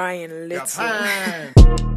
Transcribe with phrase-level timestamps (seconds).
[0.00, 1.84] Ryan Little.